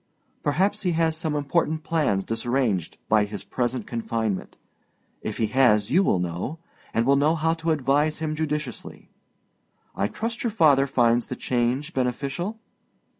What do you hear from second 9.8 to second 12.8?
I trust your father finds the change beneficial?